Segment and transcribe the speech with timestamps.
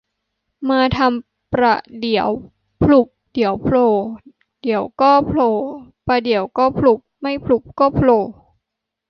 [0.69, 2.29] มาทำประเดี๋ยว
[2.81, 3.89] ผลุบเดี๋ยวโผล่
[4.61, 5.47] เดี๋ยวก็โผล่
[6.07, 8.21] ประเดี๋ยวก็ผลุบไม่ผลุบก็โผล่